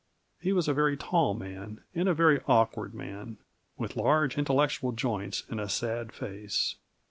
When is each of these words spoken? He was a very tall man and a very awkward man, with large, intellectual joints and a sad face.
He 0.39 0.51
was 0.51 0.67
a 0.67 0.73
very 0.73 0.97
tall 0.97 1.35
man 1.35 1.81
and 1.93 2.09
a 2.09 2.15
very 2.15 2.41
awkward 2.47 2.95
man, 2.95 3.37
with 3.77 3.95
large, 3.95 4.35
intellectual 4.35 4.93
joints 4.93 5.43
and 5.47 5.59
a 5.61 5.69
sad 5.69 6.11
face. 6.11 6.77